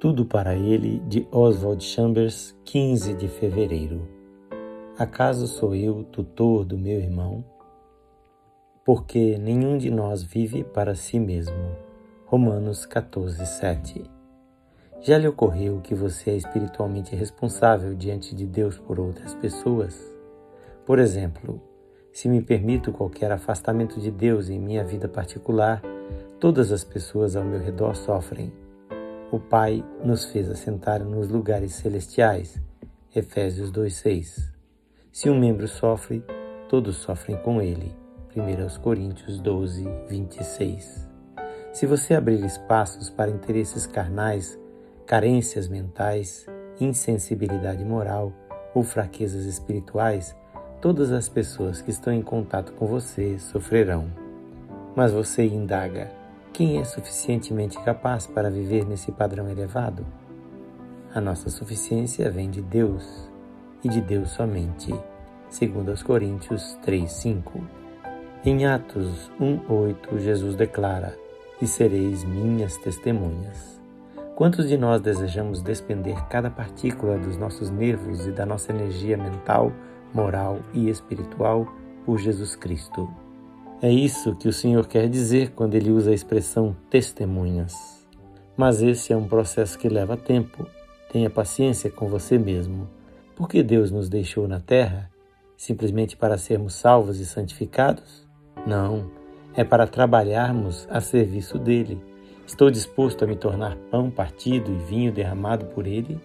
Tudo 0.00 0.24
para 0.24 0.54
ele, 0.54 1.00
de 1.08 1.26
Oswald 1.32 1.82
Chambers, 1.82 2.56
15 2.64 3.14
de 3.14 3.26
fevereiro. 3.26 4.08
Acaso 4.96 5.48
sou 5.48 5.74
eu 5.74 6.04
tutor 6.04 6.64
do 6.64 6.78
meu 6.78 7.00
irmão? 7.00 7.44
Porque 8.84 9.36
nenhum 9.38 9.76
de 9.76 9.90
nós 9.90 10.22
vive 10.22 10.62
para 10.62 10.94
si 10.94 11.18
mesmo. 11.18 11.74
Romanos 12.26 12.86
14, 12.86 13.44
7. 13.44 14.04
Já 15.00 15.18
lhe 15.18 15.26
ocorreu 15.26 15.80
que 15.80 15.96
você 15.96 16.30
é 16.30 16.36
espiritualmente 16.36 17.16
responsável 17.16 17.92
diante 17.92 18.36
de 18.36 18.46
Deus 18.46 18.78
por 18.78 19.00
outras 19.00 19.34
pessoas? 19.34 20.00
Por 20.86 21.00
exemplo, 21.00 21.60
se 22.12 22.28
me 22.28 22.40
permito 22.40 22.92
qualquer 22.92 23.32
afastamento 23.32 23.98
de 23.98 24.12
Deus 24.12 24.48
em 24.48 24.60
minha 24.60 24.84
vida 24.84 25.08
particular, 25.08 25.82
todas 26.38 26.70
as 26.70 26.84
pessoas 26.84 27.34
ao 27.34 27.42
meu 27.42 27.58
redor 27.58 27.96
sofrem 27.96 28.52
o 29.30 29.38
Pai 29.38 29.84
nos 30.02 30.24
fez 30.26 30.48
assentar 30.48 31.04
nos 31.04 31.28
lugares 31.28 31.74
celestiais. 31.74 32.60
Efésios 33.14 33.70
2:6. 33.70 34.52
Se 35.12 35.28
um 35.28 35.38
membro 35.38 35.68
sofre, 35.68 36.24
todos 36.68 36.96
sofrem 36.96 37.36
com 37.38 37.60
ele. 37.60 37.94
1 38.34 38.78
Coríntios 38.80 39.38
12, 39.38 39.86
26. 40.08 41.08
Se 41.72 41.86
você 41.86 42.14
abrir 42.14 42.44
espaços 42.44 43.10
para 43.10 43.30
interesses 43.30 43.86
carnais, 43.86 44.58
carências 45.06 45.68
mentais, 45.68 46.46
insensibilidade 46.80 47.84
moral 47.84 48.32
ou 48.74 48.82
fraquezas 48.82 49.44
espirituais, 49.44 50.34
todas 50.80 51.12
as 51.12 51.28
pessoas 51.28 51.82
que 51.82 51.90
estão 51.90 52.12
em 52.12 52.22
contato 52.22 52.72
com 52.72 52.86
você 52.86 53.38
sofrerão. 53.38 54.10
Mas 54.94 55.12
você 55.12 55.44
indaga: 55.44 56.17
quem 56.52 56.80
é 56.80 56.84
suficientemente 56.84 57.78
capaz 57.82 58.26
para 58.26 58.50
viver 58.50 58.84
nesse 58.86 59.12
padrão 59.12 59.48
elevado? 59.48 60.04
A 61.14 61.20
nossa 61.20 61.48
suficiência 61.48 62.30
vem 62.30 62.50
de 62.50 62.60
Deus 62.60 63.30
e 63.82 63.88
de 63.88 64.00
Deus 64.00 64.30
somente, 64.30 64.94
segundo 65.48 65.90
aos 65.90 66.02
Coríntios 66.02 66.76
3:5. 66.82 67.60
Em 68.44 68.66
Atos 68.66 69.30
1:8, 69.40 70.18
Jesus 70.18 70.54
declara: 70.54 71.16
"E 71.60 71.66
sereis 71.66 72.24
minhas 72.24 72.76
testemunhas". 72.78 73.80
Quantos 74.34 74.68
de 74.68 74.76
nós 74.76 75.00
desejamos 75.00 75.62
despender 75.62 76.16
cada 76.28 76.50
partícula 76.50 77.18
dos 77.18 77.36
nossos 77.36 77.70
nervos 77.70 78.26
e 78.26 78.30
da 78.30 78.46
nossa 78.46 78.72
energia 78.72 79.16
mental, 79.16 79.72
moral 80.14 80.60
e 80.72 80.88
espiritual 80.88 81.66
por 82.06 82.18
Jesus 82.18 82.54
Cristo? 82.54 83.08
É 83.80 83.92
isso 83.92 84.34
que 84.34 84.48
o 84.48 84.52
Senhor 84.52 84.88
quer 84.88 85.08
dizer 85.08 85.52
quando 85.52 85.76
ele 85.76 85.92
usa 85.92 86.10
a 86.10 86.14
expressão 86.14 86.76
testemunhas. 86.90 88.04
Mas 88.56 88.82
esse 88.82 89.12
é 89.12 89.16
um 89.16 89.28
processo 89.28 89.78
que 89.78 89.88
leva 89.88 90.16
tempo. 90.16 90.66
Tenha 91.12 91.30
paciência 91.30 91.88
com 91.88 92.08
você 92.08 92.36
mesmo. 92.36 92.88
Porque 93.36 93.62
Deus 93.62 93.92
nos 93.92 94.08
deixou 94.08 94.48
na 94.48 94.58
terra? 94.58 95.08
Simplesmente 95.56 96.16
para 96.16 96.36
sermos 96.36 96.74
salvos 96.74 97.20
e 97.20 97.26
santificados? 97.26 98.26
Não, 98.66 99.12
é 99.54 99.62
para 99.62 99.86
trabalharmos 99.86 100.88
a 100.90 101.00
serviço 101.00 101.56
dele. 101.56 102.02
Estou 102.44 102.72
disposto 102.72 103.22
a 103.22 103.28
me 103.28 103.36
tornar 103.36 103.76
pão 103.92 104.10
partido 104.10 104.72
e 104.72 104.90
vinho 104.90 105.12
derramado 105.12 105.66
por 105.66 105.86
ele? 105.86 106.20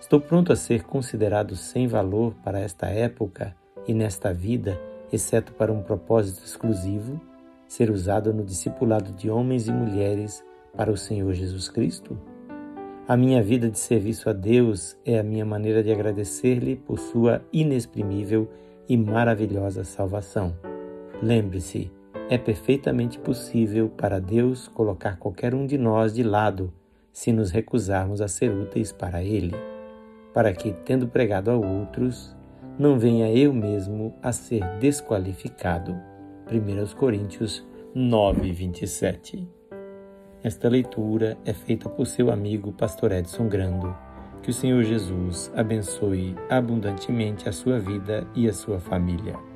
Estou 0.00 0.20
pronto 0.20 0.52
a 0.52 0.56
ser 0.56 0.84
considerado 0.84 1.56
sem 1.56 1.88
valor 1.88 2.32
para 2.44 2.60
esta 2.60 2.86
época 2.86 3.56
e 3.88 3.92
nesta 3.92 4.32
vida 4.32 4.78
exceto 5.12 5.52
para 5.52 5.72
um 5.72 5.82
propósito 5.82 6.44
exclusivo, 6.44 7.20
ser 7.68 7.90
usado 7.90 8.32
no 8.32 8.44
discipulado 8.44 9.12
de 9.12 9.30
homens 9.30 9.68
e 9.68 9.72
mulheres 9.72 10.44
para 10.76 10.90
o 10.90 10.96
Senhor 10.96 11.32
Jesus 11.32 11.68
Cristo? 11.68 12.18
A 13.06 13.16
minha 13.16 13.42
vida 13.42 13.68
de 13.68 13.78
serviço 13.78 14.30
a 14.30 14.32
Deus 14.32 14.96
é 15.04 15.18
a 15.18 15.22
minha 15.22 15.44
maneira 15.44 15.82
de 15.82 15.92
agradecer-lhe 15.92 16.76
por 16.76 16.98
sua 16.98 17.42
inexprimível 17.52 18.48
e 18.88 18.96
maravilhosa 18.96 19.84
salvação. 19.84 20.54
Lembre-se, 21.20 21.90
é 22.30 22.38
perfeitamente 22.38 23.18
possível 23.18 23.88
para 23.88 24.20
Deus 24.20 24.68
colocar 24.68 25.18
qualquer 25.18 25.54
um 25.54 25.66
de 25.66 25.76
nós 25.76 26.14
de 26.14 26.22
lado 26.22 26.72
se 27.12 27.32
nos 27.32 27.50
recusarmos 27.50 28.20
a 28.20 28.28
ser 28.28 28.50
úteis 28.50 28.92
para 28.92 29.22
Ele, 29.22 29.54
para 30.32 30.52
que, 30.52 30.72
tendo 30.84 31.06
pregado 31.06 31.50
a 31.50 31.56
outros, 31.56 32.34
não 32.78 32.98
venha 32.98 33.30
eu 33.30 33.52
mesmo 33.52 34.14
a 34.22 34.32
ser 34.32 34.64
desqualificado. 34.78 35.94
1 36.50 36.96
Coríntios 36.96 37.66
9, 37.94 38.52
27. 38.52 39.48
Esta 40.42 40.68
leitura 40.68 41.38
é 41.44 41.52
feita 41.52 41.88
por 41.88 42.06
seu 42.06 42.30
amigo 42.30 42.72
Pastor 42.72 43.12
Edson 43.12 43.48
Grando. 43.48 43.94
Que 44.42 44.50
o 44.50 44.52
Senhor 44.52 44.82
Jesus 44.82 45.52
abençoe 45.54 46.34
abundantemente 46.50 47.48
a 47.48 47.52
sua 47.52 47.78
vida 47.78 48.26
e 48.34 48.48
a 48.48 48.52
sua 48.52 48.80
família. 48.80 49.51